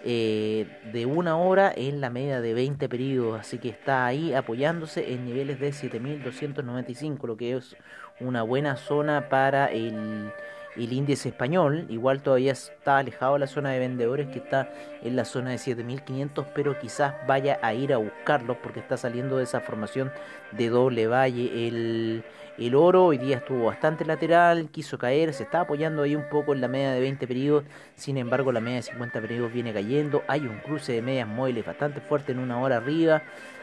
eh, 0.03 0.67
de 0.93 1.05
una 1.05 1.37
hora 1.37 1.71
en 1.77 2.01
la 2.01 2.09
media 2.09 2.41
de 2.41 2.55
20 2.55 2.89
periodos, 2.89 3.39
así 3.39 3.59
que 3.59 3.69
está 3.69 4.07
ahí 4.07 4.33
apoyándose 4.33 5.13
en 5.13 5.27
niveles 5.27 5.61
de 5.61 5.73
7295, 5.73 7.27
lo 7.27 7.37
que 7.37 7.55
es 7.55 7.77
una 8.19 8.43
buena 8.43 8.77
zona 8.77 9.29
para 9.29 9.67
el, 9.67 10.33
el 10.77 10.93
índice 10.93 11.29
español. 11.29 11.87
Igual 11.89 12.23
todavía 12.23 12.53
está 12.53 12.99
alejado 12.99 13.35
de 13.35 13.41
la 13.41 13.47
zona 13.47 13.71
de 13.71 13.79
vendedores 13.79 14.29
que 14.29 14.39
está 14.39 14.73
en 15.03 15.17
la 15.17 15.25
zona 15.25 15.51
de 15.51 15.59
7500, 15.59 16.47
pero 16.55 16.79
quizás 16.79 17.15
vaya 17.27 17.59
a 17.63 17.75
ir 17.75 17.93
a 17.93 17.99
buscarlo 17.99 18.61
porque 18.61 18.81
está 18.81 18.97
saliendo 18.97 19.39
de 19.39 19.45
esa 19.45 19.61
formación 19.61 20.13
de 20.53 20.69
doble 20.69 21.07
valle. 21.07 21.69
El 21.69 22.25
el 22.61 22.75
oro 22.75 23.07
hoy 23.07 23.17
día 23.17 23.39
estuvo 23.39 23.65
bastante 23.65 24.05
lateral, 24.05 24.69
quiso 24.69 24.99
caer, 24.99 25.33
se 25.33 25.45
está 25.45 25.63
apoyando 25.63 26.03
ahí 26.03 26.15
un 26.15 26.29
poco 26.29 26.53
en 26.53 26.61
la 26.61 26.69
media 26.69 26.93
de 26.93 27.01
20 27.01 27.27
periodos, 27.27 27.65
sin 27.95 28.19
embargo 28.19 28.53
la 28.53 28.61
media 28.61 28.77
de 28.77 28.83
50 28.83 29.19
periodos 29.19 29.51
viene 29.51 29.73
cayendo, 29.73 30.23
hay 30.29 30.43
un 30.43 30.59
cruce 30.59 30.93
de 30.93 31.01
medias 31.01 31.27
móviles 31.27 31.65
bastante 31.65 32.03
fuerte 32.03 32.33
en 32.33 32.39
una 32.39 32.61
hora 32.61 32.77
arriba, 32.77 33.23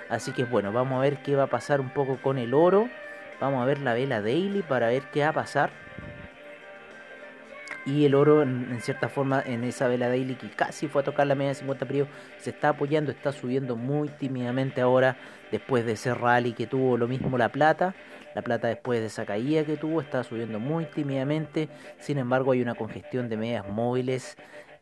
así 0.10 0.32
que 0.32 0.46
bueno, 0.46 0.74
vamos 0.74 0.98
a 0.98 1.02
ver 1.02 1.22
qué 1.22 1.36
va 1.36 1.44
a 1.44 1.48
pasar 1.48 1.80
un 1.80 1.92
poco 1.92 2.18
con 2.24 2.40
el 2.40 2.56
oro, 2.56 2.90
vamos 3.40 3.62
a 3.62 3.66
ver 3.66 3.82
la 3.82 3.94
vela 3.94 4.20
daily 4.20 4.64
para 4.64 4.88
ver 4.88 5.04
qué 5.14 5.22
va 5.22 5.30
a 5.30 5.34
pasar. 5.34 5.70
Y 7.88 8.04
el 8.04 8.16
oro, 8.16 8.44
en, 8.44 8.82
cierta 8.82 9.08
forma, 9.08 9.42
en 9.46 9.64
esa 9.64 9.88
vela 9.88 10.10
daily 10.10 10.36
que 10.36 10.50
casi 10.50 10.90
fue 10.90 11.02
a 11.02 11.06
tocar 11.06 11.26
la 11.26 11.36
media 11.36 11.50
de 11.50 11.56
50 11.56 11.86
periodos, 11.86 12.12
se 12.38 12.50
está 12.50 12.70
apoyando, 12.70 13.12
está 13.12 13.32
subiendo 13.32 13.78
muy 13.78 14.10
tímidamente 14.10 14.82
ahora, 14.82 15.16
después 15.54 15.86
de 15.86 15.94
ese 15.94 16.14
rally 16.14 16.52
que 16.52 16.68
tuvo 16.68 16.98
lo 16.98 17.08
mismo 17.08 17.38
la 17.38 17.50
plata. 17.50 17.96
La 18.36 18.42
plata 18.42 18.68
después 18.68 19.00
de 19.00 19.08
esa 19.08 19.26
caída 19.26 19.64
que 19.64 19.78
tuvo 19.78 20.02
está 20.02 20.24
subiendo 20.24 20.60
muy 20.60 20.86
tímidamente. 20.86 21.70
Sin 21.98 22.18
embargo 22.18 22.52
hay 22.52 22.62
una 22.62 22.76
congestión 22.76 23.30
de 23.30 23.38
medias 23.38 23.68
móviles 23.68 24.36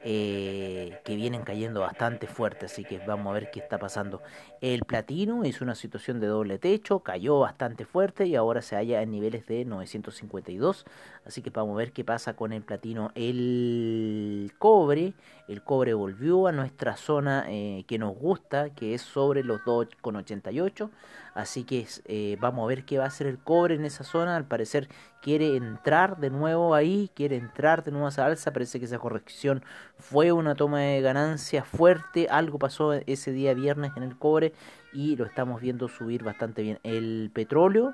eh, 0.08 1.00
que 1.04 1.16
vienen 1.16 1.42
cayendo 1.42 1.80
bastante 1.80 2.28
fuerte, 2.28 2.68
así 2.68 2.84
que 2.84 3.00
vamos 3.00 3.32
a 3.32 3.34
ver 3.34 3.50
qué 3.50 3.60
está 3.60 3.80
pasando. 3.80 4.22
El 4.62 4.84
platino 4.84 5.44
es 5.44 5.62
una 5.62 5.74
situación 5.74 6.20
de 6.20 6.28
doble 6.28 6.60
techo, 6.60 7.00
cayó 7.00 7.40
bastante 7.40 7.86
fuerte 7.86 8.28
y 8.28 8.36
ahora 8.36 8.62
se 8.62 8.76
halla 8.76 9.02
en 9.02 9.10
niveles 9.10 9.48
de 9.48 9.66
952, 9.66 10.86
así 11.26 11.42
que 11.42 11.50
vamos 11.50 11.74
a 11.74 11.78
ver 11.78 11.92
qué 11.92 12.04
pasa 12.04 12.36
con 12.36 12.54
el 12.54 12.62
platino. 12.62 13.12
El 13.16 14.54
cobre, 14.60 15.14
el 15.48 15.64
cobre 15.64 15.96
volvió 15.96 16.46
a 16.46 16.52
nuestra 16.52 16.98
zona 16.98 17.46
eh, 17.48 17.84
que 17.88 17.98
nos 17.98 18.16
gusta, 18.16 18.70
que 18.70 18.94
es 18.94 19.02
sobre 19.02 19.44
los 19.44 19.60
2,88, 19.62 20.92
así 21.36 21.64
que 21.66 21.86
eh, 22.06 22.38
vamos 22.40 22.64
a 22.64 22.68
ver 22.68 22.86
qué 22.86 22.98
va 22.98 23.04
a 23.04 23.08
hacer 23.08 23.28
el 23.28 23.38
cobre 23.38 23.76
en 23.76 23.86
esa 23.86 24.04
zona, 24.04 24.36
al 24.36 24.46
parecer 24.46 24.90
quiere 25.22 25.56
entrar 25.56 26.18
de 26.18 26.30
nuevo 26.30 26.74
ahí, 26.74 27.12
quiere 27.14 27.36
entrar 27.36 27.84
de 27.84 27.92
nuevo 27.92 28.08
a 28.08 28.10
esa 28.10 28.26
alza, 28.26 28.54
parece 28.54 28.80
que 28.80 28.86
esa 28.86 28.98
corrección 28.98 29.64
fue 30.00 30.32
una 30.32 30.56
toma 30.56 30.80
de 30.80 31.02
ganancia 31.02 31.64
fuerte, 31.64 32.28
algo 32.30 32.58
pasó 32.58 32.94
ese 32.94 33.32
día 33.32 33.54
viernes 33.54 33.92
en 33.96 34.04
el 34.04 34.18
cobre 34.18 34.54
y 34.94 35.16
lo 35.18 35.26
estamos 35.26 35.62
viendo 35.62 35.90
subir 35.90 36.24
bastante 36.24 36.62
bien. 36.62 36.80
El 36.84 37.30
petróleo, 37.34 37.94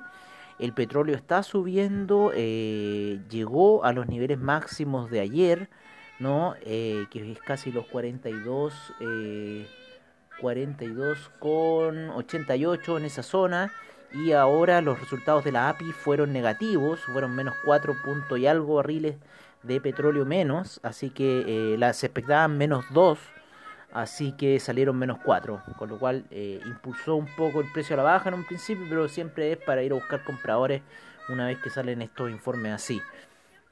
el 0.58 0.72
petróleo 0.72 1.16
está 1.16 1.42
subiendo, 1.42 2.30
eh, 2.34 3.20
llegó 3.28 3.84
a 3.84 3.92
los 3.92 4.06
niveles 4.06 4.38
máximos 4.38 5.10
de 5.10 5.20
ayer, 5.20 5.68
¿no? 6.20 6.54
Eh, 6.62 7.06
que 7.10 7.32
es 7.32 7.40
casi 7.40 7.72
los 7.72 7.86
42, 7.86 8.94
eh, 9.00 9.66
42 10.42 11.30
con 11.38 12.10
88 12.10 12.98
en 12.98 13.04
esa 13.04 13.22
zona 13.22 13.72
y 14.12 14.32
ahora 14.32 14.82
los 14.82 15.00
resultados 15.00 15.44
de 15.44 15.52
la 15.52 15.68
API 15.70 15.92
fueron 15.92 16.32
negativos, 16.32 17.00
fueron 17.00 17.34
menos 17.34 17.54
4 17.64 17.94
puntos 18.04 18.38
y 18.38 18.46
algo 18.46 18.74
barriles 18.74 19.16
de 19.62 19.80
petróleo 19.80 20.26
menos, 20.26 20.80
así 20.82 21.10
que 21.10 21.44
eh, 21.46 21.78
las 21.78 22.02
expectaban 22.02 22.58
menos 22.58 22.84
2, 22.90 23.18
así 23.92 24.32
que 24.32 24.58
salieron 24.58 24.98
menos 24.98 25.18
4, 25.24 25.62
con 25.78 25.88
lo 25.88 25.98
cual 25.98 26.24
eh, 26.32 26.60
impulsó 26.66 27.14
un 27.14 27.26
poco 27.36 27.60
el 27.60 27.70
precio 27.72 27.94
a 27.94 27.98
la 27.98 28.02
baja 28.02 28.28
en 28.28 28.34
un 28.34 28.44
principio, 28.44 28.84
pero 28.88 29.08
siempre 29.08 29.52
es 29.52 29.58
para 29.58 29.84
ir 29.84 29.92
a 29.92 29.94
buscar 29.94 30.24
compradores 30.24 30.82
una 31.28 31.46
vez 31.46 31.58
que 31.58 31.70
salen 31.70 32.02
estos 32.02 32.30
informes 32.30 32.72
así. 32.72 33.00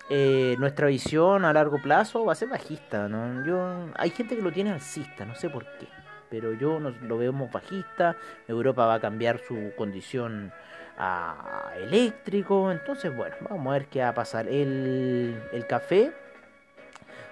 Eh, 0.08 0.54
nuestra 0.58 0.86
visión 0.86 1.44
a 1.44 1.52
largo 1.52 1.82
plazo 1.82 2.24
va 2.24 2.32
a 2.32 2.36
ser 2.36 2.48
bajista, 2.48 3.08
¿no? 3.08 3.44
Yo, 3.44 3.92
hay 3.96 4.10
gente 4.10 4.36
que 4.36 4.42
lo 4.42 4.52
tiene 4.52 4.70
alcista, 4.70 5.24
no 5.24 5.34
sé 5.34 5.50
por 5.50 5.64
qué 5.78 5.99
pero 6.30 6.52
yo 6.52 6.80
nos 6.80 7.00
lo 7.02 7.18
vemos 7.18 7.50
bajista. 7.50 8.16
Europa 8.48 8.86
va 8.86 8.94
a 8.94 9.00
cambiar 9.00 9.38
su 9.38 9.72
condición 9.76 10.52
a 10.96 11.72
eléctrico. 11.78 12.70
Entonces, 12.70 13.14
bueno, 13.14 13.34
vamos 13.48 13.66
a 13.68 13.72
ver 13.72 13.86
qué 13.86 14.00
va 14.00 14.08
a 14.08 14.14
pasar. 14.14 14.48
El, 14.48 15.34
café 15.68 16.12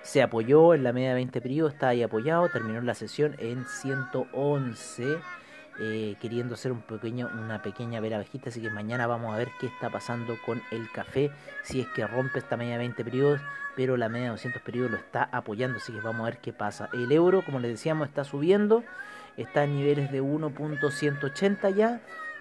se 0.03 0.23
apoyó 0.23 0.75
en 0.75 0.85
la 0.85 0.93
media 0.93 1.11
de 1.11 1.15
20 1.17 1.41
periodos, 1.41 1.75
está 1.75 1.89
ahí 1.89 2.03
apoyado, 2.03 2.49
terminó 2.49 2.81
la 2.81 2.95
sesión 2.95 3.35
en 3.39 3.65
111 3.67 5.19
eh, 5.81 6.17
queriendo 6.21 6.55
hacer 6.55 6.73
un 6.73 6.83
pequeño, 6.83 7.31
una 7.33 7.63
pequeña 7.63 8.01
vela 8.01 8.19
bajista. 8.19 8.51
Así 8.51 8.61
que 8.61 8.71
mañana 8.71 9.07
vamos 9.07 9.33
a 9.33 9.39
ver 9.39 9.49
qué 9.61 9.67
está 9.67 9.91
pasando 9.91 10.37
con 10.45 10.63
el 10.71 10.91
café. 10.91 11.31
Si 11.63 11.81
es 11.81 11.87
que 11.89 12.07
rompe 12.07 12.41
esta 12.41 12.57
media 12.57 12.73
de 12.73 12.79
20 12.79 13.05
periodos, 13.05 13.41
pero 13.77 13.97
la 13.97 14.09
media 14.09 14.27
de 14.27 14.31
200 14.33 14.63
periodos 14.63 14.91
lo 14.91 14.97
está 14.97 15.29
apoyando. 15.31 15.79
Así 15.79 15.93
que 15.93 16.01
vamos 16.01 16.23
a 16.23 16.31
ver 16.31 16.39
qué 16.39 16.53
pasa. 16.53 16.89
El 16.93 17.13
euro, 17.13 17.43
como 17.45 17.61
les 17.61 17.71
decíamos, 17.71 18.09
está 18.09 18.25
subiendo. 18.25 18.83
Está 19.37 19.65
en 19.65 19.77
niveles 19.77 20.11
de 20.11 20.21
1.180 20.21 21.75
ya. 21.75 22.01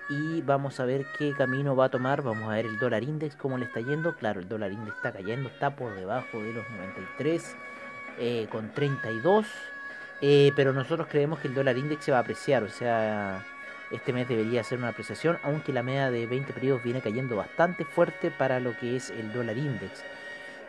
Y 0.09 0.41
vamos 0.41 0.79
a 0.79 0.85
ver 0.85 1.05
qué 1.17 1.33
camino 1.33 1.75
va 1.75 1.85
a 1.85 1.89
tomar. 1.89 2.23
Vamos 2.23 2.49
a 2.49 2.55
ver 2.55 2.65
el 2.65 2.79
dólar 2.79 3.03
index, 3.03 3.35
cómo 3.35 3.57
le 3.57 3.65
está 3.65 3.81
yendo. 3.81 4.15
Claro, 4.15 4.39
el 4.39 4.49
dólar 4.49 4.71
index 4.71 4.97
está 4.97 5.11
cayendo, 5.11 5.49
está 5.49 5.75
por 5.75 5.93
debajo 5.95 6.41
de 6.41 6.53
los 6.53 6.69
93 6.71 7.55
eh, 8.19 8.47
con 8.49 8.71
32. 8.71 9.45
Eh, 10.21 10.51
pero 10.55 10.73
nosotros 10.73 11.07
creemos 11.09 11.39
que 11.39 11.47
el 11.47 11.53
dólar 11.53 11.77
index 11.77 12.05
se 12.05 12.11
va 12.11 12.17
a 12.17 12.21
apreciar, 12.21 12.63
o 12.63 12.69
sea, 12.69 13.45
este 13.91 14.13
mes 14.13 14.27
debería 14.27 14.63
ser 14.63 14.79
una 14.79 14.89
apreciación, 14.89 15.37
aunque 15.43 15.71
la 15.71 15.83
media 15.83 16.09
de 16.09 16.25
20 16.25 16.53
periodos 16.53 16.83
viene 16.83 17.01
cayendo 17.01 17.35
bastante 17.35 17.85
fuerte 17.85 18.31
para 18.31 18.59
lo 18.59 18.75
que 18.77 18.95
es 18.95 19.11
el 19.11 19.31
dólar 19.31 19.57
index. 19.57 20.03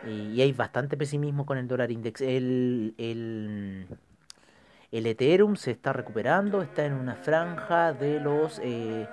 y 0.07 0.41
hay 0.41 0.53
bastante 0.53 0.95
pesimismo 0.97 1.45
con 1.45 1.57
el 1.57 1.67
dólar 1.67 1.91
index. 1.91 2.21
El, 2.21 2.93
el, 2.97 3.87
el, 4.91 5.05
Ethereum 5.05 5.55
se 5.55 5.71
está 5.71 5.93
recuperando, 5.93 6.61
está 6.61 6.85
en 6.85 6.93
una 6.93 7.15
franja 7.15 7.93
de 7.93 8.19
los 8.19 8.59
eh, 8.63 9.07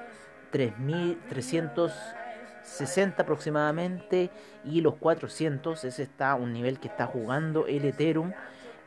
3.360 0.53 3.19
aproximadamente 3.19 4.31
y 4.65 4.81
los 4.81 4.95
400, 4.97 5.85
ese 5.85 6.03
está 6.03 6.35
un 6.37 6.53
nivel 6.53 6.79
que 6.79 6.89
está 6.89 7.07
jugando 7.07 7.67
el 7.67 7.85
Ethereum 7.85 8.33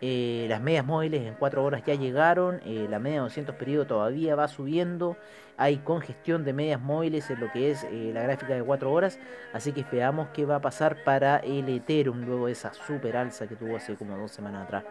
Eh, 0.01 0.45
las 0.47 0.61
medias 0.61 0.85
móviles 0.85 1.25
en 1.25 1.33
4 1.33 1.61
horas 1.63 1.83
ya 1.85 1.93
llegaron, 1.93 2.61
eh, 2.65 2.87
la 2.89 2.99
media 2.99 3.17
de 3.17 3.23
200 3.23 3.55
periodos 3.55 3.87
todavía 3.87 4.33
va 4.33 4.47
subiendo, 4.47 5.17
hay 5.57 5.77
congestión 5.79 6.45
de 6.45 6.53
medias 6.53 6.79
móviles 6.79 7.29
en 7.29 7.41
lo 7.41 7.51
que 7.51 7.71
es 7.71 7.83
eh, 7.83 8.11
la 8.13 8.23
gráfica 8.23 8.53
de 8.53 8.63
4 8.63 8.89
horas, 8.89 9.19
así 9.51 9.73
que 9.73 9.81
esperamos 9.81 10.29
qué 10.33 10.45
va 10.45 10.55
a 10.55 10.61
pasar 10.61 11.03
para 11.03 11.37
el 11.39 11.67
Ethereum 11.67 12.23
luego 12.23 12.45
de 12.45 12.53
esa 12.53 12.71
super 12.73 13.17
alza 13.17 13.45
que 13.47 13.57
tuvo 13.57 13.75
hace 13.75 13.95
como 13.95 14.17
dos 14.17 14.31
semanas 14.31 14.63
atrás. 14.63 14.85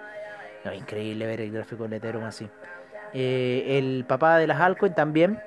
increíble 0.77 1.27
ver 1.27 1.41
el 1.41 1.53
gráfico 1.53 1.85
del 1.85 1.95
Ethereum 1.95 2.25
así. 2.25 2.47
el 3.15 4.05
papá 4.07 4.37
de 4.37 4.47
las 4.47 4.61
altcoins 4.61 4.95
también, 4.95 5.41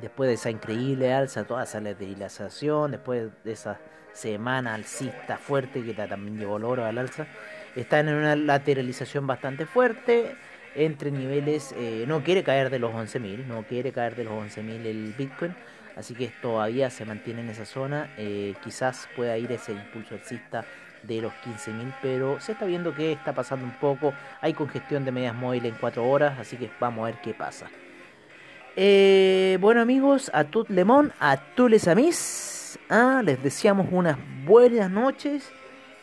después 0.00 0.26
de 0.26 0.34
esa 0.34 0.50
increíble 0.50 1.12
alza, 1.14 1.44
toda 1.44 1.62
esa 1.62 1.80
lateralización, 1.80 2.90
después 2.90 3.30
de 3.44 3.52
esa 3.52 3.78
semana 4.12 4.74
alcista 4.74 5.36
fuerte 5.38 5.84
que 5.84 5.94
también 5.94 6.36
llevó 6.36 6.56
el 6.56 6.64
oro 6.64 6.84
al 6.84 6.98
alza 6.98 7.26
están 7.76 8.08
en 8.08 8.14
una 8.16 8.36
lateralización 8.36 9.26
bastante 9.26 9.66
fuerte 9.66 10.36
entre 10.74 11.10
niveles, 11.10 11.74
eh, 11.76 12.04
no 12.06 12.22
quiere 12.22 12.42
caer 12.42 12.70
de 12.70 12.78
los 12.78 12.92
11.000, 12.92 13.46
no 13.46 13.62
quiere 13.62 13.92
caer 13.92 14.16
de 14.16 14.24
los 14.24 14.32
11.000 14.32 14.86
el 14.86 15.14
Bitcoin, 15.16 15.54
así 15.96 16.14
que 16.14 16.32
todavía 16.40 16.90
se 16.90 17.04
mantiene 17.04 17.42
en 17.42 17.50
esa 17.50 17.66
zona, 17.66 18.10
eh, 18.16 18.54
quizás 18.64 19.08
pueda 19.14 19.36
ir 19.36 19.52
ese 19.52 19.72
impulso 19.72 20.14
alcista 20.14 20.64
de 21.02 21.20
los 21.20 21.32
15.000, 21.44 21.94
pero 22.00 22.40
se 22.40 22.52
está 22.52 22.64
viendo 22.64 22.94
que 22.94 23.12
está 23.12 23.34
pasando 23.34 23.66
un 23.66 23.72
poco, 23.72 24.14
hay 24.40 24.54
congestión 24.54 25.04
de 25.04 25.12
medias 25.12 25.34
móviles 25.34 25.72
en 25.72 25.78
4 25.78 26.08
horas, 26.08 26.38
así 26.38 26.56
que 26.56 26.70
vamos 26.80 27.02
a 27.02 27.06
ver 27.12 27.20
qué 27.22 27.34
pasa. 27.34 27.68
Eh, 28.74 29.58
bueno 29.60 29.82
amigos, 29.82 30.30
a 30.32 30.44
tout 30.44 30.70
lemon, 30.70 31.12
a 31.20 31.36
tous 31.36 31.86
amis, 31.86 32.78
ah, 32.88 33.20
les 33.22 33.42
deseamos 33.42 33.88
unas 33.90 34.16
buenas 34.46 34.90
noches 34.90 35.52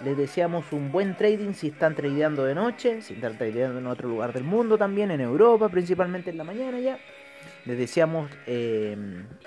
les 0.04 0.16
deseamos 0.18 0.72
un 0.72 0.92
buen 0.92 1.16
trading 1.16 1.54
si 1.54 1.68
están 1.68 1.96
tradeando 1.96 2.46
de 2.46 2.56
noche, 2.56 3.02
si 3.02 3.16
están 3.16 3.38
tradeando 3.38 3.80
en 3.80 3.88
otro 3.88 4.08
lugar 4.08 4.34
del 4.34 4.44
mundo 4.44 4.78
también, 4.78 5.12
en 5.12 5.22
Europa, 5.22 5.70
principalmente 5.70 6.30
en 6.30 6.38
la 6.38 6.44
mañana 6.44 6.80
ya. 6.80 6.98
Les 7.66 7.78
deseamos 7.78 8.32
eh, 8.48 8.96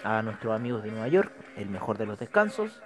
a 0.04 0.22
nuestros 0.22 0.54
amigos 0.54 0.82
de 0.82 0.90
Nueva 0.90 1.08
York 1.08 1.32
el 1.56 1.70
mejor 1.70 1.98
de 1.98 2.06
los 2.06 2.18
descansos. 2.18 2.82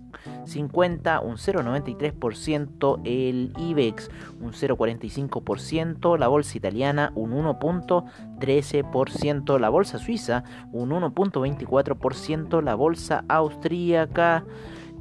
50 0.44 1.20
un 1.20 1.37
0.93%, 1.37 3.00
el 3.05 3.53
IBEX 3.59 4.11
un 4.40 4.53
0.45%, 4.53 6.18
la 6.18 6.26
bolsa 6.29 6.57
italiana 6.57 7.12
un 7.14 7.33
1.13%, 7.33 9.59
la 9.59 9.68
bolsa 9.68 9.98
suiza 9.98 10.44
un 10.72 10.88
1.24%, 10.90 12.62
la 12.62 12.74
bolsa 12.74 13.24
austríaca 13.29 14.44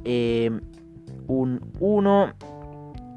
eh, 0.04 0.50
un 1.26 1.60
1 1.78 2.34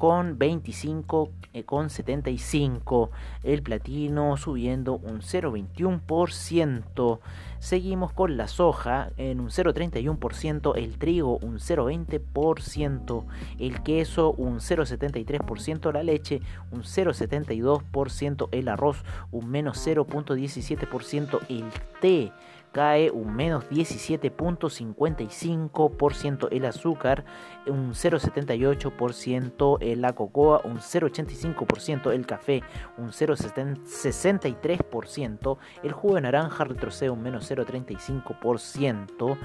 con 0.04 0.38
25,75. 0.38 3.10
El 3.42 3.63
platino 3.63 4.36
subiendo 4.36 4.96
un 4.96 5.22
0,21%. 5.22 7.20
Seguimos 7.60 8.12
con 8.12 8.36
la 8.36 8.50
soja 8.50 9.12
en 9.16 9.39
un 9.39 9.48
0,31%, 9.48 10.74
el 10.76 10.98
trigo 10.98 11.38
un 11.38 11.60
0,20%, 11.60 13.26
el 13.60 13.82
queso 13.82 14.34
un 14.34 14.60
0,73%, 14.60 15.94
la 15.94 16.04
leche 16.04 16.42
un 16.72 16.82
0,72%, 16.82 18.50
el 18.52 18.68
arroz 18.68 19.06
un 19.32 19.50
menos 19.50 19.88
0,17%, 19.88 21.39
el 21.48 21.63
té 22.02 22.34
cae 22.73 23.09
un 23.12 23.33
menos 23.33 23.63
17.55%, 23.69 26.49
el 26.51 26.65
azúcar 26.65 27.23
un 27.67 27.93
0.78%, 27.93 29.95
la 29.95 30.12
cocoa 30.13 30.59
un 30.65 30.79
0.85%, 30.79 32.12
el 32.12 32.25
café 32.25 32.62
un 32.97 33.12
0.63%, 33.12 35.57
el 35.83 35.93
jugo 35.93 36.15
de 36.15 36.21
naranja 36.21 36.65
retrocede 36.65 37.12
un 37.12 37.21
menos 37.21 37.49
0.35%. 37.49 39.38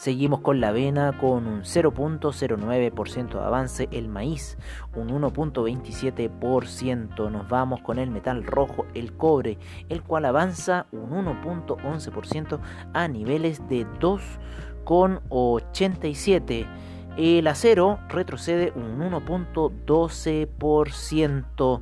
Seguimos 0.03 0.41
con 0.41 0.59
la 0.59 0.67
avena 0.67 1.17
con 1.17 1.47
un 1.47 1.61
0.09% 1.61 3.29
de 3.29 3.39
avance, 3.39 3.87
el 3.93 4.09
maíz 4.09 4.57
un 4.97 5.07
1.27%, 5.07 7.31
nos 7.31 7.47
vamos 7.47 7.79
con 7.79 7.99
el 7.99 8.11
metal 8.11 8.43
rojo, 8.43 8.85
el 8.95 9.15
cobre, 9.15 9.57
el 9.87 10.03
cual 10.03 10.25
avanza 10.25 10.87
un 10.91 11.11
1.11% 11.11 12.59
a 12.93 13.07
niveles 13.07 13.65
de 13.69 13.87
2.87%. 14.01 16.67
El 17.15 17.47
acero 17.47 17.99
retrocede 18.09 18.73
un 18.75 18.99
1.12%. 18.99 21.81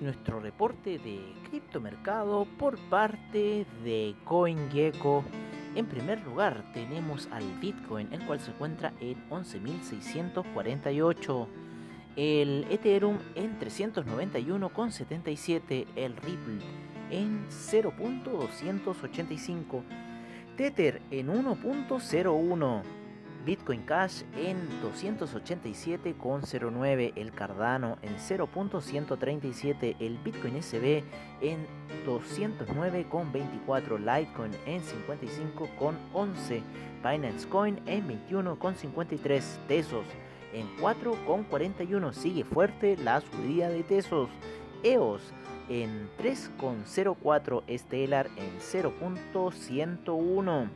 Es 0.00 0.02
nuestro 0.02 0.40
reporte 0.40 0.98
de 0.98 1.20
criptomercado 1.48 2.48
por 2.58 2.76
parte 2.88 3.64
de 3.84 4.16
CoinGecko. 4.24 5.22
En 5.74 5.86
primer 5.86 6.24
lugar 6.24 6.64
tenemos 6.72 7.28
al 7.30 7.44
Bitcoin, 7.60 8.12
el 8.12 8.26
cual 8.26 8.40
se 8.40 8.50
encuentra 8.50 8.92
en 9.00 9.16
11.648. 9.28 11.46
El 12.16 12.66
Ethereum 12.70 13.18
en 13.34 13.60
391,77. 13.60 15.86
El 15.96 16.16
Ripple 16.16 16.60
en 17.10 17.46
0.285. 17.48 19.82
Tether 20.56 21.02
en 21.10 21.28
1.01. 21.28 22.99
Bitcoin 23.44 23.82
Cash 23.82 24.22
en 24.36 24.56
287,09, 24.82 27.12
el 27.16 27.32
Cardano 27.32 27.98
en 28.02 28.16
0.137, 28.16 29.96
el 29.98 30.18
Bitcoin 30.18 30.62
SB 30.62 31.02
en 31.40 31.66
209,24, 32.06 33.98
Litecoin 33.98 34.52
en 34.66 34.82
55,11, 34.82 36.62
Binance 37.02 37.48
Coin 37.48 37.80
en 37.86 38.06
21,53, 38.28 39.42
Tesos 39.66 40.04
en 40.52 40.68
4,41, 40.76 42.12
sigue 42.12 42.44
fuerte 42.44 42.98
la 42.98 43.22
subida 43.22 43.70
de 43.70 43.82
Tesos, 43.84 44.28
EOS 44.82 45.32
en 45.70 46.10
3,04, 46.18 47.62
Stellar 47.78 48.26
en 48.36 48.58
0.101. 48.58 50.68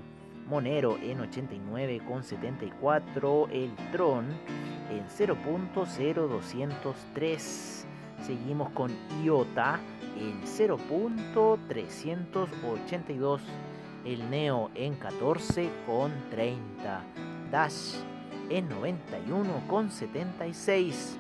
Monero 0.47 0.99
en 1.03 1.19
89,74, 1.21 3.49
el 3.51 3.75
Tron 3.93 4.27
en 4.91 5.07
0.0203. 5.09 7.85
Seguimos 8.23 8.69
con 8.71 8.91
IOTA 9.23 9.81
en 10.19 10.43
0.382, 10.43 13.41
el 14.05 14.29
Neo 14.31 14.71
en 14.75 14.99
14,30, 14.99 17.01
Dash 17.51 17.97
en 18.51 18.69
91,76. 18.69 21.17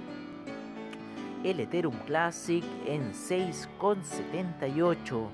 El 1.42 1.60
Ethereum 1.60 1.96
Classic 2.06 2.62
en 2.86 3.12
6,78 3.12 5.28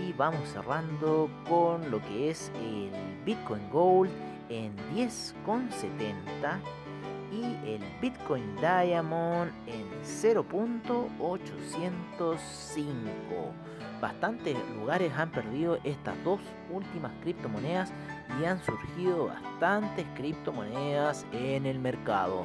y 0.00 0.12
vamos 0.12 0.48
cerrando 0.48 1.28
con 1.48 1.90
lo 1.90 2.00
que 2.02 2.30
es 2.30 2.52
el 2.56 2.90
Bitcoin 3.24 3.68
Gold 3.70 4.10
en 4.48 4.76
10,70 4.94 6.60
y 7.32 7.42
el 7.68 7.82
Bitcoin 8.00 8.54
Diamond 8.56 9.52
en 9.66 9.86
0.805. 10.02 12.36
Bastantes 14.00 14.56
lugares 14.76 15.12
han 15.16 15.30
perdido 15.30 15.78
estas 15.84 16.22
dos 16.22 16.40
últimas 16.70 17.12
criptomonedas 17.22 17.92
y 18.40 18.44
han 18.44 18.62
surgido 18.62 19.26
bastantes 19.26 20.06
criptomonedas 20.14 21.26
en 21.32 21.66
el 21.66 21.78
mercado. 21.78 22.44